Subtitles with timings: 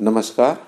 [0.00, 0.66] नमस्कार।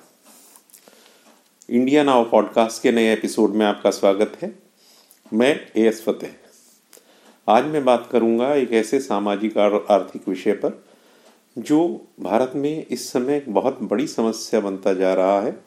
[1.71, 4.58] India now podcast के नए एपिसोड में आपका स्वागत है।
[5.35, 6.30] मैं ए एस फतेह।
[7.49, 10.85] आज मैं बात करूँगा एक ऐसे सामाजिक और आर्थिक विषय पर,
[11.59, 15.64] जो भारत में इस समय बहुत बड़ी समस्या बनता जा रहा है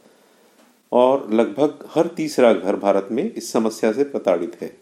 [0.92, 4.78] और लगभग हर तीसरा घर भारत में इस समस्या से प्रताड़ित है।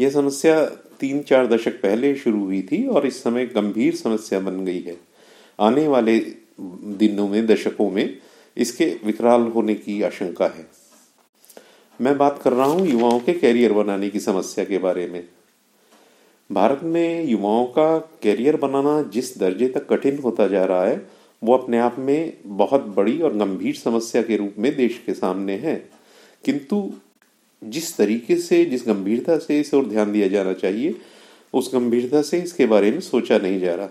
[0.00, 0.66] यह समस्या
[1.00, 5.00] तीन चार दशक पहले शुरू हुई थी और इस समय गंभीर समस्या बन गई है।
[5.60, 8.18] आने वाले दिनों में, दशकों में
[8.56, 10.66] इसके विकराल होने की आशंका है।
[12.00, 15.28] मैं बात कर रहा हूँ युवाओं के कैरियर बनाने की समस्या के बारे में।
[16.52, 21.08] भारत में युवाओं का कैरियर बनाना जिस दर्जे तक कठिन होता जा रहा है,
[21.44, 25.56] वो अपने आप में बहुत बड़ी और गंभीर समस्या के रूप में देश के सामने
[25.56, 25.90] है।
[26.44, 26.92] किंतु
[27.64, 30.94] जिस तरीके से, जिस गंभीरता से इस ओर ध्यान दिया जाना चाहिए,
[31.54, 33.88] उस गंभीरता से इसके बारे में सोचा नहीं जा रहा।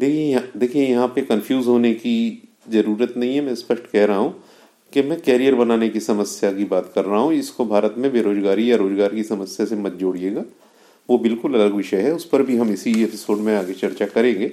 [0.00, 4.44] देखिए देखिए, यहाँ पे कंफ्यूज होने की ज़रूरत नहीं है, मैं स्पष्ट कह रहा हूँ
[4.92, 8.72] कि मैं कैरियर बनाने की समस्या की बात कर रहा हूँ। इसको भारत में बेरोजगारी
[8.72, 10.44] या रोज़गार की समस्या से मत जोड़िएगा।
[11.08, 14.52] वो बिल्कुल अलग विषय है, उस पर भी हम इसी एपिसोड में आगे चर्चा करेंगे।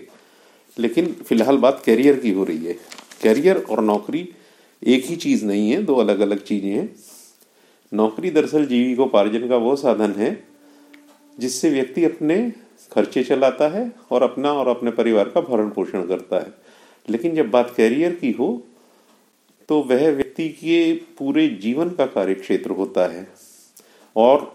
[0.79, 2.73] लेकिन फ़िलहाल बात कैरियर की हो रही है।
[3.21, 4.29] कैरियर और नौकरी
[4.83, 6.95] एक ही चीज़ नहीं है, दो अलग अलग चीज़ें हैं।
[7.93, 10.43] नौकरी दरअसल जीवी को जीविकोपार्जन का वो साधन है,
[11.39, 12.53] जिससे व्यक्ति अपने
[12.91, 16.53] खर्चे चलाता है और अपना और अपने परिवार का भरण पोषण करता है।
[17.07, 18.61] लेकिन जब बात कैरियर की हो
[19.69, 23.27] तो वह व्यक्ति के पूरे जीवन का कार्य क्षेत्र होता है
[24.15, 24.49] और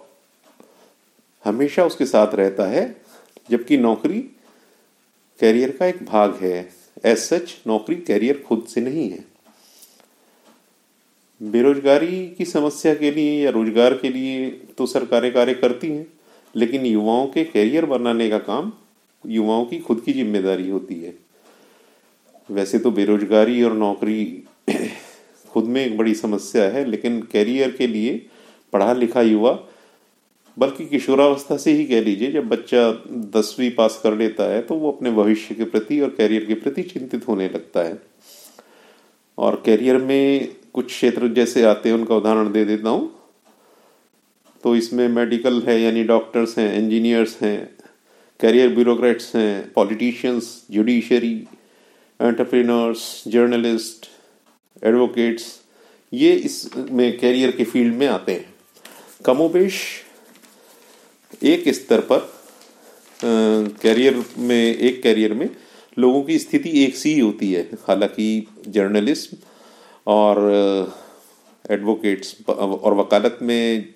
[1.45, 2.85] हमेशा उसके साथ रहता है,
[3.51, 4.21] जबकि नौकरी
[5.41, 6.59] कैरियर का एक भाग है।
[7.05, 9.25] एज सच नौकरी कैरियर खुद से नहीं है।
[11.41, 16.07] बेरोजगारी की समस्या के लिए या रोज़गार के लिए तो सरकारें कार्य करती हैं।
[16.57, 18.73] लेकिन युवाओं के कैरियर बनाने का काम
[19.25, 21.15] युवाओं की खुद की ज़िम्मेदारी होती है।
[22.49, 24.25] वैसे तो बेरोजगारी और नौकरी
[25.49, 28.27] खुद में एक बड़ी समस्या है, लेकिन कैरियर के लिए
[28.73, 29.59] पढ़ा लिखा युवा,
[30.57, 32.91] बल्कि किशोरावस्था से ही कह लीजिए, जब बच्चा
[33.35, 36.83] दसवीं पास कर लेता है तो वो अपने भविष्य के प्रति और कैरियर के प्रति
[36.83, 38.01] चिंतित होने लगता है।
[39.39, 43.11] और कैरियर में कुछ क्षेत्र जैसे आते हैं, उनका उदाहरण दे देता हूँ।
[44.67, 47.59] तो इसमें मेडिकल है, यानी डॉक्टर्स हैं इंजीनियर्स हैं
[48.41, 51.35] करियर ब्यूरोक्रेट्स हैं politicians judiciary
[52.21, 54.09] entrepreneurs journalist
[54.83, 55.45] advocates
[56.13, 58.55] ये इसमें कैरियर के फ़ील्ड में आते हैं।
[59.25, 59.81] कमोपेश
[61.45, 62.29] एक स्तर पर
[63.21, 65.49] कैरियर में, एक कैरियर में
[65.99, 69.37] लोगों की स्थिति एक सी ही होती है। हालाँकि जर्नलिस्ट
[70.07, 70.39] और
[71.71, 73.95] एडवोकेट्स और वकालत में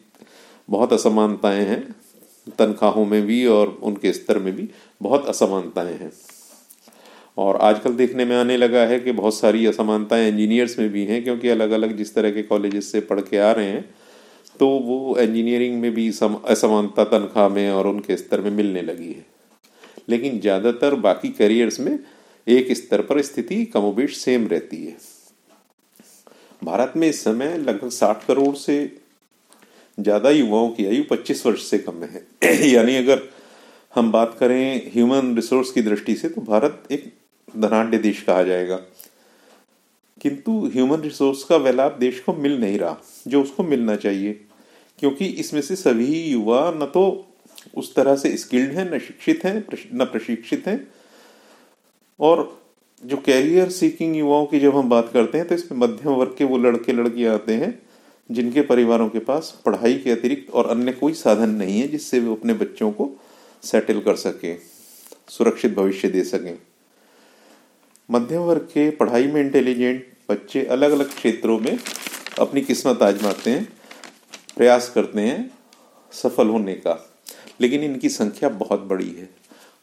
[0.70, 1.82] बहुत असमानताएँ हैं,
[2.58, 4.69] तनख्वाहों में भी और उनके स्तर में भी
[5.00, 6.12] बहुत असमानताएँ हैं।
[7.36, 11.22] और आजकल देखने में आने लगा है कि बहुत सारी असमानताएँ इंजीनियर्स में भी हैं,
[11.25, 13.88] क्योंकि अलग अलग जिस तरह के कॉलेजेस से पढ़ के आ रहे हैं
[14.60, 19.25] तो वो इंजीनियरिंग में भी असमानता तनख्वाह में और उनके स्तर में मिलने लगी है।
[20.08, 21.98] लेकिन ज़्यादातर बाकी करियर्स में
[22.47, 24.97] एक स्तर पर स्थिति कमोबेश सेम रहती है।
[26.62, 28.76] भारत में इस समय लगभग साठ करोड़ से
[30.03, 32.27] ज़्यादा युवाओं की आयु 25 वर्ष से कम है।
[32.71, 33.22] यानी अगर
[33.94, 37.12] हम बात करें ह्यूमन रिसोर्स की दृष्टि से तो भारत एक
[37.56, 38.77] धनाढ़ देश कहा जाएगा।
[40.21, 42.97] किंतु ह्यूमन रिसोर्स का लाभ देश को मिल नहीं रहा,
[43.28, 44.41] जो उसको मिलना चाहिए।
[44.99, 47.27] क्योंकि इसमें से सभी युवा न तो
[47.77, 50.87] उस तरह से स्किल्ड हैं, न शिक्षित हैं न प्रशिक्षित हैं।
[52.21, 52.61] और
[53.03, 56.44] जो कैरियर सीकिंग युवाओं की जब हम बात करते हैं तो इसमें मध्यम वर्ग के
[56.44, 57.71] वो लड़के लड़कियाँ आते हैं
[58.30, 62.32] जिनके परिवारों के पास पढ़ाई के अतिरिक्त और अन्य कोई साधन नहीं है जिससे वे
[62.32, 63.10] अपने बच्चों को
[63.62, 64.58] सेटल कर सकें,
[65.28, 66.58] सुरक्षित भविष्य दे सकें।
[68.10, 71.78] मध्यम वर्ग के पढ़ाई में इंटेलिजेंट बच्चे अलग अलग क्षेत्रों में
[72.38, 73.72] अपनी किस्मत आजमाते हैं,
[74.56, 75.50] प्रयास करते हैं
[76.12, 77.14] सफल होने का।
[77.60, 79.30] लेकिन इनकी संख्या बहुत बड़ी है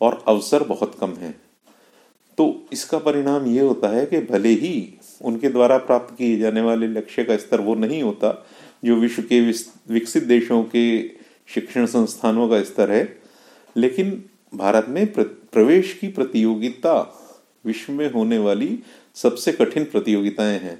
[0.01, 1.31] और अवसर बहुत कम है।
[2.37, 6.87] तो इसका परिणाम ये होता है कि भले ही उनके द्वारा प्राप्त किए जाने वाले
[6.87, 8.45] लक्ष्य का स्तर वो नहीं होता,
[8.83, 9.39] जो विश्व के
[9.89, 10.85] विकसित देशों के
[11.47, 13.17] शिक्षण संस्थानों का स्तर है।
[13.75, 14.11] लेकिन
[14.53, 16.95] भारत में प्रवेश की प्रतियोगिता
[17.65, 18.77] विश्व में होने वाली
[19.15, 20.77] सबसे कठिन प्रतियोगिताएँ हैं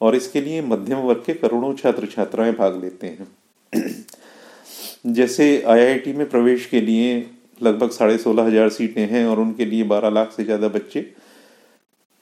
[0.00, 3.28] और इसके लिए मध्यम वर्ग के करोड़ों छात्र छात्राएँ भाग लेते हैं।
[5.06, 7.14] जैसे आईआईटी में प्रवेश के लिए
[7.62, 11.00] लगभग साढ़े सोलह हज़ार सीटें हैं और उनके लिए बारह लाख से ज़्यादा बच्चे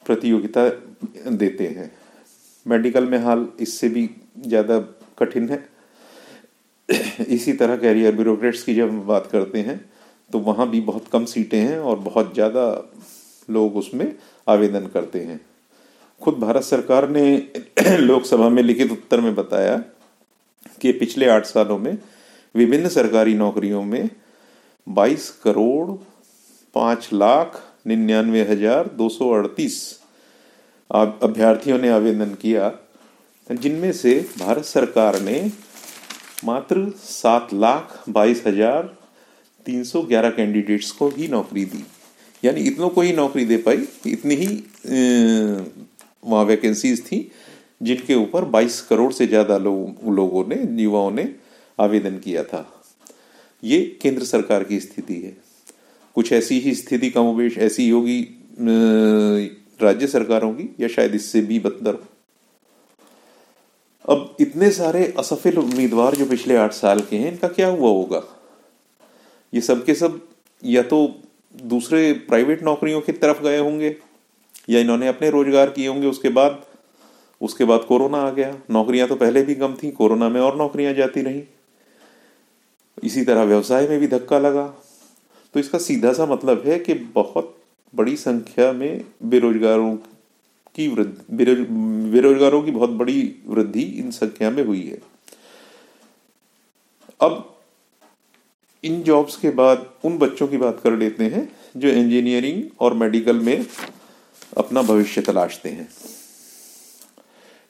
[0.05, 0.67] प्रतियोगिता
[1.27, 1.91] देते हैं।
[2.65, 4.09] मेडिकल में हाल इससे भी
[4.39, 4.79] ज़्यादा
[5.19, 5.65] कठिन है।
[7.29, 9.79] इसी तरह कैरियर ब्यूरोक्रेट्स की जब हम बात करते हैं
[10.31, 12.65] तो वहाँ भी बहुत कम सीटें हैं और बहुत ज़्यादा
[13.49, 14.13] लोग उसमें
[14.47, 15.39] आवेदन करते हैं।
[16.21, 17.23] खुद भारत सरकार ने
[17.97, 19.77] लोकसभा में लिखित उत्तर में बताया
[20.81, 21.97] कि पिछले आठ सालों में
[22.55, 24.09] विभिन्न सरकारी नौकरियों में
[24.87, 25.91] 22 करोड़
[26.75, 29.79] पाँच लाख निन्यानवे हज़ार दो सौ अड़तीस
[30.91, 32.71] अभ्यर्थियों ने आवेदन किया।
[33.49, 35.39] जिनमें से भारत सरकार ने
[36.45, 38.83] मात्र सात लाख बाईस हज़ार
[39.65, 41.83] तीन सौ ग्यारह कैंडिडेट्स को ही नौकरी दी।
[42.43, 44.47] यानी इतनों को ही नौकरी दे पाई इतनी ही
[46.23, 47.31] वहाँ वैकेंसीज थी,
[47.81, 51.29] जिनके ऊपर 22 करोड़ से ज़्यादा लोग लोगों ने, युवाओं ने
[51.79, 52.65] आवेदन किया था।
[53.63, 55.35] ये केंद्र सरकार की स्थिति है।
[56.15, 58.21] कुछ ऐसी ही स्थिति कमोबेश ऐसी होगी
[59.81, 61.97] राज्य सरकारों की, या शायद इससे भी बदतर
[64.05, 68.23] अब इतने सारे असफल उम्मीदवार जो पिछले आठ साल के हैं, इनका क्या हुआ होगा?
[69.53, 70.19] ये सब के सब
[70.63, 71.07] या तो
[71.55, 73.95] दूसरे प्राइवेट नौकरियों की तरफ़ गए होंगे,
[74.69, 76.61] या इन्होंने अपने रोज़गार किए होंगे उसके बाद?
[77.41, 80.93] उसके बाद कोरोना आ गया। नौकरियाँ तो पहले भी कम थी, कोरोना में और नौकरियाँ
[80.93, 81.43] जाती रही।
[83.03, 84.67] इसी तरह व्यवसाय में भी धक्का लगा।
[85.53, 87.57] तो इसका सीधा सा मतलब है कि बहुत
[87.95, 89.95] बड़ी संख्या में बेरोजगारों
[90.75, 91.55] की वृद्धि
[92.11, 95.01] बेरोजगारों की बहुत बड़ी वृद्धि इन संख्या में हुई है।
[97.21, 97.59] अब
[98.83, 103.39] इन जॉब्स के बाद, उन बच्चों की बात कर लेते हैं, जो इंजीनियरिंग और मेडिकल
[103.39, 103.65] में
[104.57, 105.89] अपना भविष्य तलाशते हैं।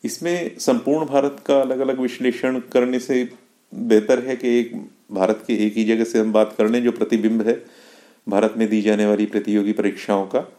[0.04, 3.30] इसमें संपूर्ण भारत का अलग अलग विश्लेषण करने से
[3.76, 6.92] बेहतर है कि एक, भारत के एक ही जगह से हम बात कर लें जो
[6.92, 7.81] प्रतिबिंब है।
[8.28, 10.52] भारत में दी जाने वाली प्रतियोगी परीक्षाओं का।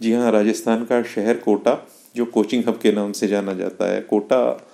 [0.00, 4.00] जी हाँ राजस्थान का शहर कोटा, जो कोचिंग हब के नाम से जाना जाता है।
[4.00, 4.68] कोटा,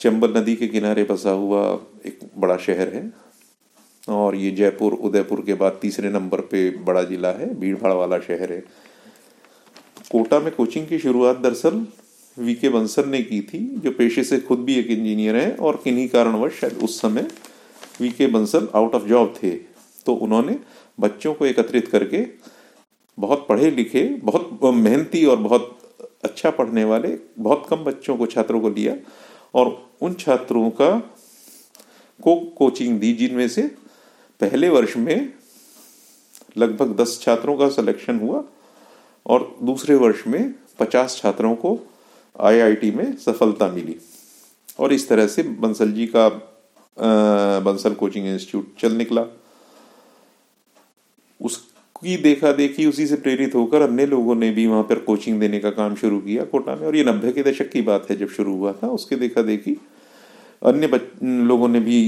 [0.00, 3.12] चंबल नदी के किनारे बसा हुआ एक बड़ा शहर है।
[4.08, 8.18] और ये जयपुर, उदयपुर के बाद तीसरे नंबर पे बड़ा जिला है भीड़ भाड़ वाला
[8.18, 8.60] शहर है।
[10.10, 11.86] कोटा में कोचिंग की शुरुआत दरअसल
[12.38, 15.80] वी के बंसल ने की थी, जो पेशे से खुद भी एक इंजीनियर है और
[15.84, 17.28] किन्हीं कारणवश शायद उस समय
[18.00, 19.75] वी के बंसल आउट ऑफ़ जॉब थे।
[20.06, 20.58] तो उन्होंने
[20.98, 22.24] बच्चों को एकत्रित करके
[23.18, 25.78] बहुत पढ़े लिखे, बहुत मेहनती और बहुत
[26.24, 28.94] अच्छा पढ़ने वाले, बहुत कम बच्चों को, छात्रों को लिया
[29.54, 30.90] और उन छात्रों का
[32.20, 33.62] को कोचिंग दी, जिनमें से
[34.40, 35.32] पहले वर्ष में
[36.58, 38.42] लगभग दस छात्रों का सिलेक्शन हुआ
[39.26, 41.78] और दूसरे वर्ष में पचास छात्रों को
[42.36, 43.96] आईआईटी में सफलता मिली।
[44.80, 46.28] और इस तरह से बंसल जी का
[47.60, 49.22] बंसल कोचिंग इंस्टीट्यूट चल निकला।
[51.46, 55.58] उसकी देखा देखी उसी से प्रेरित होकर अन्य लोगों ने भी वहाँ पर कोचिंग देने
[55.60, 58.28] का काम शुरू किया कोटा में। और ये नब्बे के दशक की बात है जब
[58.30, 59.76] शुरू हुआ था, उसके देखा देखी
[60.62, 61.98] अन्य लोगों ने भी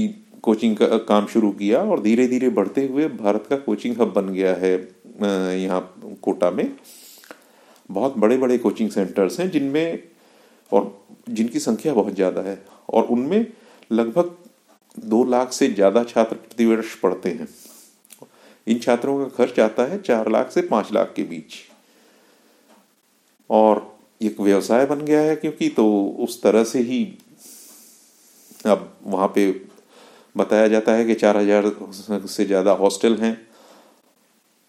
[0.43, 4.33] कोचिंग का, काम शुरू किया और धीरे धीरे बढ़ते हुए भारत का कोचिंग हब बन
[4.33, 4.73] गया है
[5.55, 5.81] यहाँ
[6.21, 6.71] कोटा में।
[7.89, 9.99] बहुत बड़े बड़े कोचिंग सेंटर्स हैं जिनमें
[10.71, 10.93] और
[11.29, 12.57] जिनकी संख्या बहुत ज़्यादा है
[12.89, 13.45] और उनमें
[13.91, 14.35] लगभग
[15.05, 17.47] दो लाख से ज़्यादा छात्र प्रतिवर्ष पढ़ते हैं।
[18.69, 21.55] इन छात्रों का खर्च आता है चार लाख से पाँच लाख के बीच।
[23.49, 23.85] और
[24.21, 25.85] एक व्यवसाय बन गया है क्योंकि तो
[26.19, 27.03] उस तरह से ही
[28.65, 29.51] अब वहाँ पे
[30.35, 33.33] बताया जाता है कि चार हज़ार से ज़्यादा हॉस्टल हैं,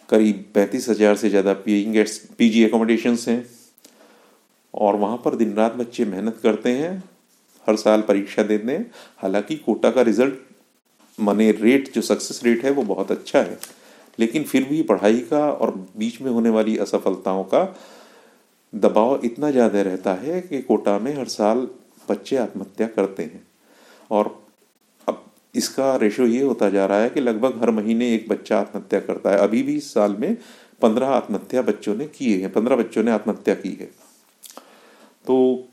[0.09, 2.05] करीब पैंतीस हज़ार से ज़्यादा पीइंग
[2.39, 3.45] पीजी एकोमोडेशन हैं,
[4.75, 7.03] और वहाँ पर दिन रात बच्चे मेहनत करते हैं,
[7.67, 10.35] हर साल परीक्षा देते हैं। हालाँकि कोटा का रिज़ल्ट
[11.19, 13.59] मने रेट जो सक्सेस रेट है, वो बहुत अच्छा है।
[14.19, 17.65] लेकिन फिर भी पढ़ाई का और बीच में होने वाली असफलताओं का
[18.73, 21.67] दबाव इतना ज़्यादा रहता है कि कोटा में हर साल
[22.09, 23.43] बच्चे आत्महत्या करते हैं।
[24.11, 24.29] और
[25.09, 25.25] अब
[25.55, 29.31] इसका रेशो ये होता जा रहा है कि लगभग हर महीने एक बच्चा आत्महत्या करता
[29.31, 30.37] है। अभी भी इस साल में
[30.83, 33.91] पंद्रह आत्महत्या बच्चों ने किए हैं, पंद्रह बच्चों ने आत्महत्या की है।
[35.27, 35.69] तो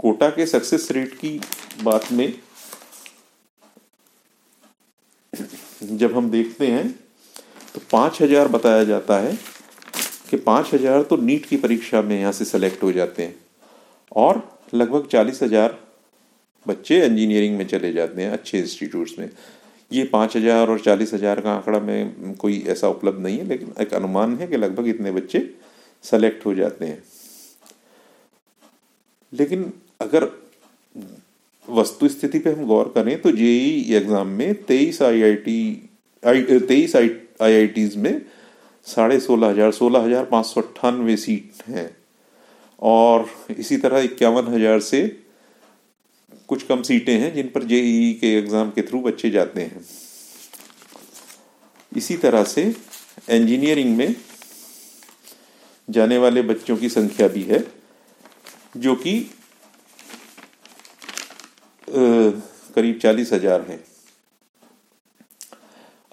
[0.00, 1.40] कोटा के सक्सेस रेट की
[1.82, 2.32] बात में
[5.82, 6.86] जब हम देखते हैं
[7.74, 9.36] तो पाँच हज़ार बताया जाता है
[10.30, 13.34] कि पाँच हज़ार तो नीट की परीक्षा में यहाँ से सेलेक्ट हो जाते हैं।
[14.16, 14.42] और
[14.74, 15.78] लगभग चालीस हज़ार
[16.66, 19.28] बच्चे इंजीनियरिंग में चले जाते हैं, अच्छे इंस्टीट्यूट्स में।
[19.90, 23.72] ये पाँच हज़ार और चालीस हज़ार का आंकड़ा में कोई ऐसा उपलब्ध नहीं है, लेकिन
[23.80, 25.48] एक अनुमान है कि लगभग इतने बच्चे
[26.04, 27.02] सेलेक्ट हो जाते हैं।
[29.32, 30.28] लेकिन अगर
[31.68, 35.58] वस्तु स्थिति पे हम गौर करें तो जेई एग्ज़ाम में तेईस आई आई टी
[36.22, 37.08] आई तेईस आई
[37.42, 38.20] आई टीज में
[38.86, 41.90] साढ़े सोलह हज़ार सोलह हज़ार पाँच सौ अट्ठानवे सीट हैं।
[42.82, 43.26] और
[43.58, 45.06] इसी तरह इक्यावन हज़ार से
[46.48, 49.84] कुछ कम सीटें हैं जिन पर जेईई के एग्ज़ाम के थ्रू बच्चे जाते हैं।
[51.92, 52.62] इसी तरह से
[53.30, 54.14] इंजीनियरिंग में
[55.88, 57.64] जाने वाले बच्चों की संख्या भी है,
[58.76, 59.14] जो कि
[61.88, 63.78] करीब चालीस हज़ार है।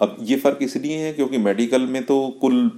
[0.00, 2.68] अब ये फ़र्क इसलिए है क्योंकि मेडिकल में तो कुल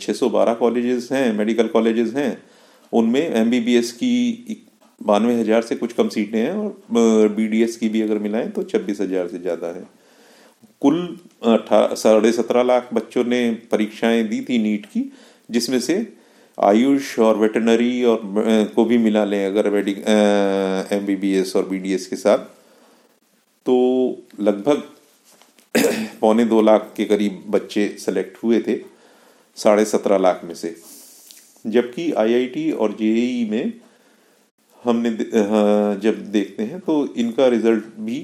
[0.00, 2.42] 612 कॉलेजेस हैं मेडिकल कॉलेजेस हैं।
[2.92, 4.64] उनमें एमबीबीएस की
[5.00, 9.00] बानवे हज़ार से कुछ कम सीटें हैं और बीडीएस की भी अगर मिलाएँ तो छब्बीस
[9.00, 9.84] हज़ार से ज़्यादा है।
[10.82, 10.98] कुल
[11.44, 15.10] अठारह साढ़े सत्रह लाख बच्चों ने परीक्षाएँ दी थी नीट की,
[15.50, 15.96] जिसमें से
[16.58, 18.20] आयुष और वेटनरी और
[18.74, 19.66] को भी मिला लें अगर
[20.92, 22.38] एम बी बी एस और बी डी एस के साथ।
[23.66, 23.76] तो
[24.40, 24.82] लगभग
[26.20, 28.76] पौने दो लाख के करीब बच्चे सेलेक्ट हुए थे,
[29.56, 30.74] साढ़े सत्रह लाख में से।
[31.64, 33.72] जबकि आईआईटी और जेईई में
[34.82, 35.10] हमने
[36.00, 38.18] जब देखते हैं तो इनका रिज़ल्ट भी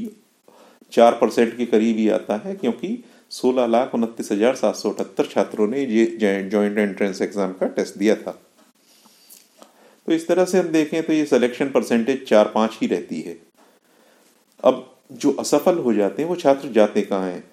[0.92, 5.26] चार परसेंट के करीब ही आता है, क्योंकि सोलह लाख उनतीस हज़ार सात सौ अठहत्तर
[5.26, 8.38] छात्रों ने ये ज्वाइंट एंट्रेंस एग्ज़ाम का टेस्ट दिया था।
[10.08, 13.36] तो इस तरह से हम देखें तो ये सिलेक्शन परसेंटेज चार पाँच ही रहती है।
[14.64, 17.44] अब जो असफल हो जाते हैं, वो छात्र जाते कहाँ हैं?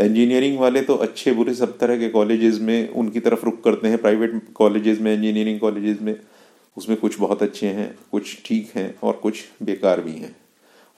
[0.00, 3.98] इंजीनियरिंग वाले तो अच्छे बुरे सब तरह के कॉलेजेस में उनकी तरफ़ रुख करते हैं
[3.98, 6.20] प्राइवेट कॉलेजेस में इंजीनियरिंग कॉलेजेस में।
[6.76, 10.36] उसमें कुछ बहुत अच्छे हैं, कुछ ठीक हैं और कुछ बेकार भी हैं।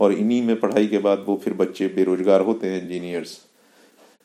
[0.01, 3.39] और इन्हीं में पढ़ाई के बाद वो फिर बच्चे बेरोजगार होते हैं इंजीनियर्स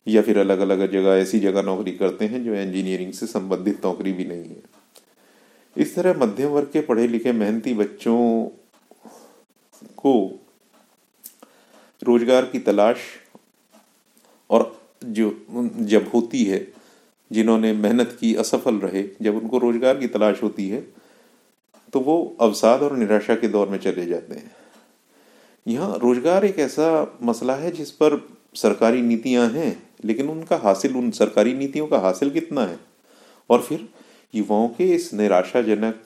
[0.08, 4.12] या फिर अलग अलग जगह, ऐसी जगह नौकरी करते हैं जो इंजीनियरिंग से संबंधित नौकरी
[4.12, 4.64] भी नहीं है।
[5.78, 8.46] इस तरह मध्यम वर्ग के पढ़े लिखे मेहनती बच्चों
[9.98, 10.40] को
[12.04, 12.98] रोज़गार की तलाश
[14.50, 14.72] और
[15.04, 16.68] जो जब होती है,
[17.32, 20.86] जिन्होंने मेहनत की, असफल रहे, जब उनको रोज़गार की तलाश होती है
[21.94, 24.52] तो वो अवसाद और निराशा के दौर में चले जाते हैं।
[25.66, 28.20] यहाँ रोज़गार एक ऐसा मसला है जिस पर
[28.56, 32.80] सरकारी नीतियाँ हैं, लेकिन उनका हासिल, उन सरकारी नीतियों का हासिल कितना है?
[33.50, 33.88] और फिर
[34.34, 36.02] युवाओं के इस निराशाजनक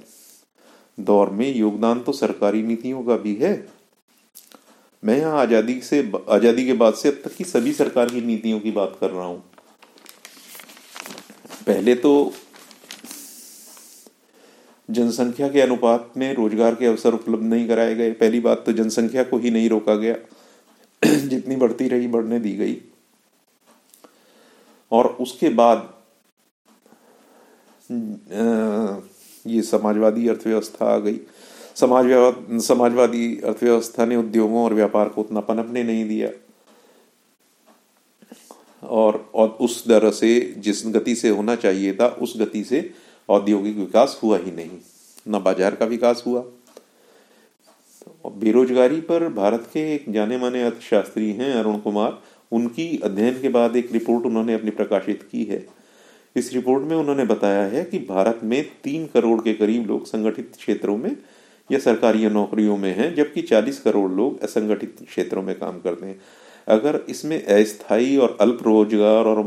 [0.97, 3.53] दौर में योगदान तो सरकारी नीतियों का भी है
[5.03, 5.99] मैं यहाँ आज़ादी से,
[6.29, 9.25] आज़ादी के बाद से अब तक की सभी सरकार की नीतियों की बात कर रहा
[9.25, 9.43] हूँ।
[11.67, 12.33] पहले तो
[14.89, 19.23] जनसंख्या के अनुपात में रोज़गार के अवसर उपलब्ध नहीं कराए गए। पहली बात तो जनसंख्या
[19.23, 20.15] को ही नहीं रोका गया।
[21.27, 22.77] जितनी बढ़ती रही, बढ़ने दी गई।
[24.91, 25.93] और उसके बाद
[29.45, 31.19] ये समाजवादी अर्थव्यवस्था आ गई।
[31.77, 36.29] समाज समाजवादी अर्थव्यवस्था ने उद्योगों और व्यापार को उतना पनपने नहीं दिया।
[38.83, 42.89] और और उस तरह से, जिस गति से होना चाहिए था, उस गति से
[43.29, 44.79] औद्योगिक विकास हुआ ही नहीं।
[45.27, 46.43] न बाज़ार का विकास हुआ।
[48.37, 52.19] बेरोजगारी पर भारत के एक जाने माने अर्थशास्त्री हैं अरुण कुमार।
[52.51, 55.65] उनकी अध्ययन के बाद एक रिपोर्ट उन्होंने अपनी प्रकाशित की है।
[56.35, 60.51] इस रिपोर्ट में उन्होंने बताया है कि भारत में तीन करोड़ के करीब लोग संगठित
[60.57, 61.15] क्षेत्रों में
[61.69, 66.19] या सरकारी नौकरियों में हैं, जबकि 40 करोड़ लोग असंगठित क्षेत्रों में काम करते हैं।
[66.67, 69.43] अगर इसमें अस्थायी और अल्प रोज़गार और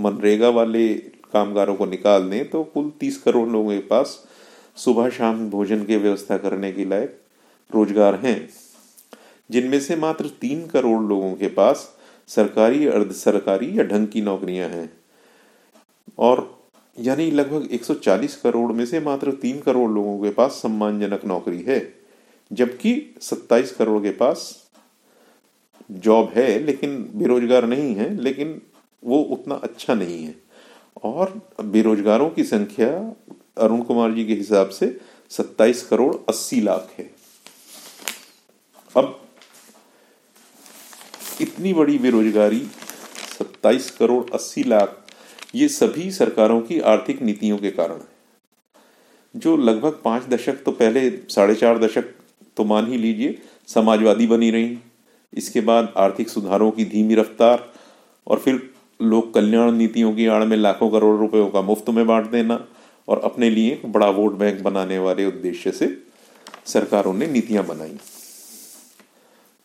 [0.00, 0.88] मनरेगा वाले
[1.32, 4.18] कामगारों को निकाल दें तो कुल 30 करोड़ लोगों के पास
[4.76, 7.20] सुबह शाम भोजन की व्यवस्था करने के लायक
[7.70, 8.48] रोज़गार हैं।
[9.50, 11.88] जिनमें से मात्र तीन करोड़ लोगों के पास
[12.28, 14.90] सरकारी, अर्ध सरकारी या ढंग की नौकरियाँ हैं।
[16.18, 16.63] और
[16.98, 21.94] यानी लगभग 140 करोड़ में से मात्र तीन करोड़ लोगों के पास सम्मानजनक नौकरी है,
[22.52, 24.68] जबकि 27 करोड़ के पास
[25.90, 28.62] जॉब है, लेकिन बेरोजगार नहीं है, लेकिन
[29.04, 30.34] वो उतना अच्छा नहीं है।
[31.04, 33.14] और बेरोजगारों की संख्या
[33.58, 37.10] अरुण कुमार जी के हिसाब से 27 करोड़ 80 लाख है।
[38.96, 39.20] अब
[41.40, 42.66] इतनी बड़ी बेरोजगारी
[43.38, 45.03] 27 करोड़ 80 लाख
[45.54, 48.12] ये सभी सरकारों की आर्थिक नीतियों के कारण है।
[49.34, 52.04] जो लगभग पाँच दशक तो पहले, साढ़े चार दशक
[52.56, 54.78] तो मान ही लीजिए, समाजवादी बनी रही।
[55.32, 57.72] इसके बाद आर्थिक सुधारों की धीमी रफ्तार
[58.26, 58.70] और फिर
[59.02, 62.66] लोक कल्याण नीतियों की आड़ में लाखों करोड़ रुपयों का मुफ़्त में बांट देना
[63.08, 65.86] और अपने लिए एक बड़ा वोट बैंक बनाने वाले उद्देश्य से
[66.66, 67.96] सरकारों ने नीतियाँ बनाई।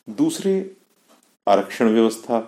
[0.08, 0.76] दूसरे
[1.48, 2.40] आरक्षण व्यवस्था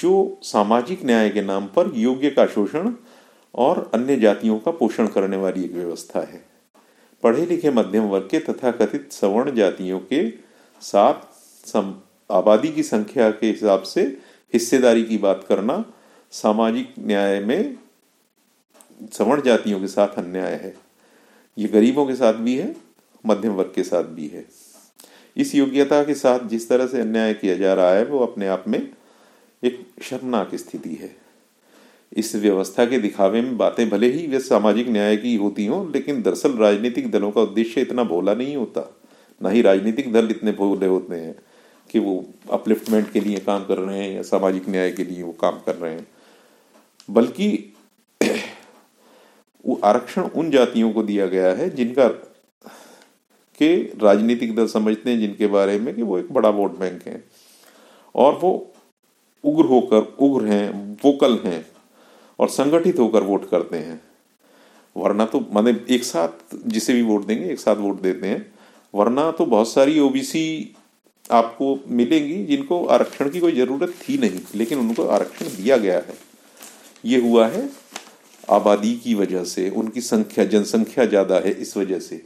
[0.00, 2.92] जो सामाजिक न्याय के नाम पर योग्य का शोषण
[3.54, 6.44] और अन्य जातियों का पोषण करने वाली एक व्यवस्था है।
[7.22, 10.28] पढ़े लिखे मध्यम वर्ग के तथा कथित सवर्ण जातियों के
[10.82, 11.76] साथ
[12.30, 14.02] आबादी की संख्या के हिसाब से
[14.54, 15.84] हिस्सेदारी की बात करना
[16.32, 17.76] सामाजिक न्याय में
[19.12, 20.74] सवर्ण जातियों के साथ अन्याय है।
[21.58, 22.74] ये गरीबों के साथ भी है,
[23.24, 24.44] मध्यम वर्ग के साथ भी है।
[25.36, 28.64] इस योग्यता के साथ जिस तरह से अन्याय किया जा रहा है, वो अपने आप
[28.68, 28.92] में
[29.64, 31.16] एक शर्मनाक स्थिति है।
[32.12, 36.22] इस व्यवस्था के दिखावे में बातें भले ही वे सामाजिक न्याय की होती हों, लेकिन
[36.22, 39.00] दरअसल राजनीतिक दलों का उद्देश्य इतना भोला नहीं होता।
[39.42, 41.34] ना ही राजनीतिक दल इतने भोले होते हैं
[41.90, 45.32] कि वो अपलिफ्टमेंट के लिए काम कर रहे हैं या सामाजिक न्याय के लिए वो
[45.32, 46.06] काम कर रहे हैं।
[47.10, 47.74] बल्कि
[49.66, 52.08] वो आरक्षण उन जातियों को दिया गया है जिनका
[53.58, 57.24] के राजनीतिक दल समझते हैं, जिनके बारे में कि वो एक बड़ा वोट बैंक है।
[58.14, 58.73] और वो
[59.44, 61.64] उग्र होकर उग्र हैं, वोकल हैं
[62.38, 64.00] और संगठित होकर वोट करते हैं।
[64.96, 68.46] वरना तो माने एक साथ जिसे भी वोट देंगे, एक साथ वोट देते हैं।
[68.94, 70.74] वरना तो बहुत सारी ओबीसी
[71.30, 76.16] आपको मिलेंगी जिनको आरक्षण की कोई ज़रूरत थी नहीं, लेकिन उनको आरक्षण दिया गया है।
[77.04, 77.68] ये हुआ है
[78.48, 82.22] आबादी की वजह से, उनकी संख्या, जनसंख्या ज़्यादा है इस वजह से।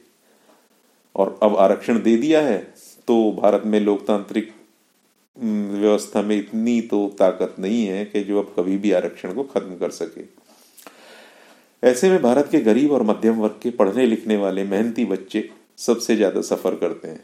[1.15, 2.59] और अब आरक्षण दे दिया है
[3.09, 4.53] तो भारत में लोकतांत्रिक
[5.39, 9.77] व्यवस्था में इतनी तो ताकत नहीं है कि जो अब कभी भी आरक्षण को खत्म
[9.77, 10.23] कर सके।
[11.83, 16.17] ऐसे में भारत के गरीब और मध्यम वर्ग के पढ़ने लिखने वाले मेहनती बच्चे सबसे
[16.17, 17.21] ज़्यादा सफ़र करते हैं।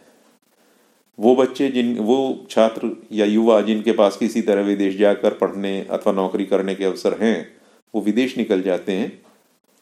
[1.19, 6.13] वो बच्चे जिन, वो छात्र या युवा जिनके पास किसी तरह विदेश जाकर पढ़ने अथवा
[6.13, 7.47] नौकरी करने के अवसर हैं,
[7.95, 9.13] वो विदेश निकल जाते हैं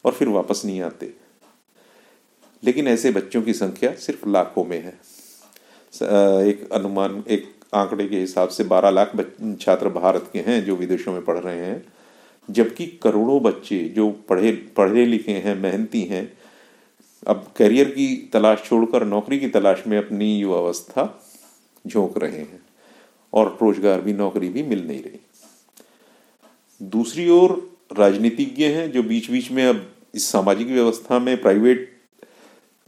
[0.05, 1.13] और फिर वापस नहीं आते।
[2.63, 4.93] लेकिन ऐसे बच्चों की संख्या सिर्फ़ लाखों में है।
[6.45, 9.13] एक अनुमान, एक आंकड़े के हिसाब से 12 लाख
[9.61, 11.85] छात्र भारत के हैं जो विदेशों में पढ़ रहे हैं।
[12.49, 16.33] जबकि करोड़ों बच्चे जो पढ़े पढ़े लिखे हैं, मेहनती हैं,
[17.27, 21.23] अब करियर की तलाश छोड़कर, नौकरी की तलाश में अपनी युवावस्था
[21.87, 22.61] झोंक रहे हैं
[23.33, 25.21] और रोज़गार भी, नौकरी भी मिल नहीं रही।
[26.83, 31.91] दूसरी ओर राजनीतिज्ञ हैं जो बीच बीच में अब इस सामाजिक व्यवस्था में, प्राइवेट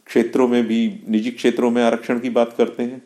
[0.06, 3.02] क्षेत्रों में भी, निजी क्षेत्रों में आरक्षण की बात करते हैं।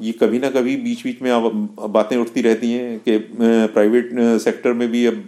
[0.00, 4.10] ये कभी ना कभी बीच बीच में बातें उठती रहती हैं कि प्राइवेट
[4.42, 5.24] सेक्टर में भी अब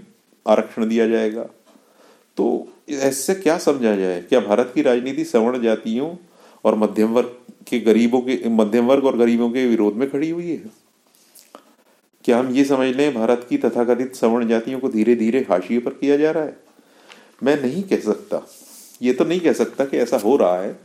[0.47, 1.43] आरक्षण दिया जाएगा।
[2.37, 4.21] तो ऐसे क्या समझा जाए?
[4.23, 6.11] क्या भारत की राजनीति सवर्ण जातियों
[6.65, 7.37] और मध्यम वर्ग
[7.69, 10.71] के गरीबों के, मध्यम वर्ग और गरीबों के विरोध में खड़ी हुई है?
[12.25, 15.91] क्या हम ये समझ लें, भारत की तथाकथित सवर्ण जातियों को धीरे धीरे हाशिए पर
[15.91, 16.57] किया जा रहा है?
[17.43, 18.47] मैं नहीं कह सकता।
[19.03, 20.79] ये तो नहीं कह सकता कि ऐसा हो रहा है,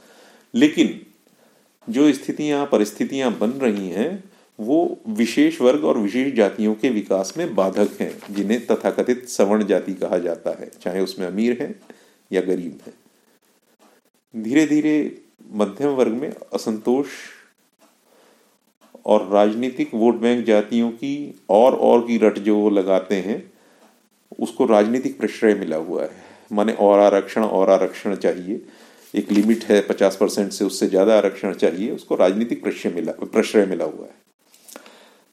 [0.53, 0.99] लेकिन
[1.89, 4.23] जो स्थितियाँ, परिस्थितियाँ बन रही हैं,
[4.59, 9.93] वो विशेष वर्ग और विशेष जातियों के विकास में बाधक हैं, जिन्हें तथाकथित सवर्ण जाति
[9.93, 11.75] कहा जाता है, चाहे उसमें अमीर है
[12.31, 12.93] या गरीब है।
[14.43, 17.07] धीरे धीरे मध्यम वर्ग में असंतोष
[19.05, 23.51] और राजनीतिक वोट बैंक जातियों की और और की रट जो वो लगाते हैं,
[24.39, 28.61] उसको राजनीतिक प्रश्रय मिला हुआ है। माने और आरक्षण और आरक्षण चाहिए।
[29.13, 33.65] एक लिमिट है पचास परसेंट से उससे ज़्यादा आरक्षण चाहिए, उसको राजनीतिक प्रश्रय मिला प्रश्रय
[33.65, 34.19] मिला हुआ है।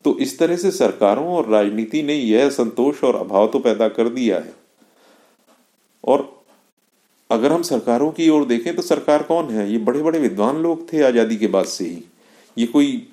[0.05, 4.09] तो इस तरह से सरकारों और राजनीति ने यह संतोष और अभाव तो पैदा कर
[4.11, 4.53] दिया है।
[6.05, 6.27] और
[7.31, 9.71] अगर हम सरकारों की ओर देखें तो सरकार कौन है?
[9.73, 12.03] ये बड़े बड़े विद्वान लोग थे आज़ादी के बाद से ही।
[12.57, 13.07] ये कोई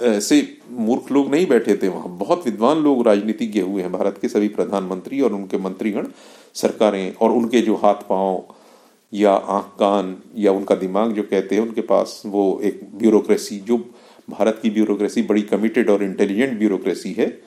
[0.00, 0.36] ऐसे
[0.70, 4.48] मूर्ख लोग नहीं बैठे थे वहाँ। बहुत विद्वान लोग राजनीतिज्ञ हुए हैं। भारत के सभी
[4.50, 6.06] प्रधानमंत्री और उनके मंत्रीगण
[6.54, 8.44] सरकारें और उनके जो हाथ पाँव
[9.12, 13.94] या आँख, कान या उनका दिमाग जो कहते हैं उनके पास, वो एक ब्यूरोक्रेसी, जो
[14.30, 17.40] भारत की ब्यूरोक्रेसी, बड़ी कमिटेड और इंटेलिजेंट ब्यूरोक्रेसी है,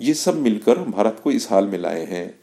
[0.00, 2.38] ये सब मिलकर भारत को इस हाल में लाए हैं।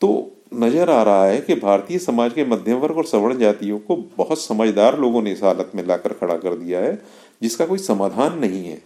[0.00, 3.96] तो नज़र आ रहा है कि भारतीय समाज के मध्यम वर्ग और सवर्ण जातियों को
[3.96, 7.02] बहुत समझदार लोगों ने इस हालत में लाकर खड़ा कर दिया है,
[7.42, 8.82] जिसका कोई समाधान नहीं है।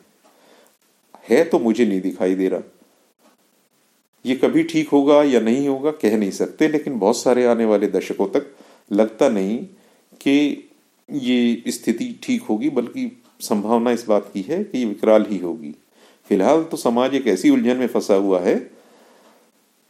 [1.30, 2.60] है तो मुझे नहीं दिखाई दे रहा।
[4.26, 7.86] ये कभी ठीक होगा या नहीं होगा, कह नहीं सकते, लेकिन बहुत सारे आने वाले
[7.86, 8.53] दशकों तक
[8.90, 9.58] लगता नहीं
[10.20, 10.70] कि
[11.08, 15.74] ये स्थिति ठीक होगी, बल्कि संभावना इस बात की है कि ये विकराल ही होगी।
[16.30, 18.56] फ़िलहाल तो समाज एक ऐसी उलझन में फंसा हुआ है,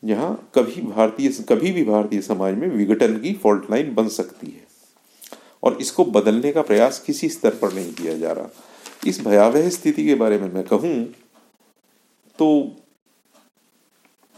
[0.03, 4.63] जहाँ कभी भारतीय, कभी भी भारतीय समाज में विघटन की फॉल्ट लाइन बन सकती है।
[5.63, 8.49] और इसको बदलने का प्रयास किसी स्तर पर नहीं किया जा रहा।
[9.07, 11.05] इस भयावह स्थिति के बारे में मैं कहूँ
[12.39, 12.77] तो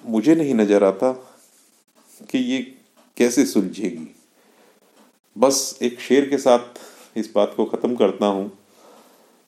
[0.05, 1.13] मुझे नहीं नज़र आता
[2.31, 2.61] कि ये
[3.17, 4.09] कैसे सुलझेगी।
[5.39, 6.59] बस एक शेर के साथ
[7.19, 8.59] इस बात को खत्म करता हूँ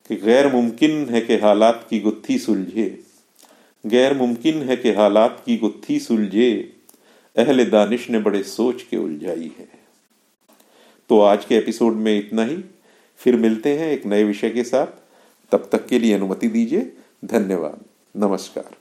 [0.08, 3.02] कि गैर मुमकिन है कि हालात की गुत्थी सुलझे।
[3.86, 6.76] गैर मुमकिन है कि हालात की गुत्थी सुलझे।
[7.36, 9.68] अहले दानिश ने बड़े सोच के उलझाई है।
[11.08, 12.64] तो आज के एपिसोड में इतना ही।
[13.16, 14.86] फिर मिलते हैं एक नए विषय के साथ।
[15.52, 16.92] तब तक के लिए अनुमति दीजिए।
[17.24, 17.80] धन्यवाद।
[18.16, 18.77] नमस्कार।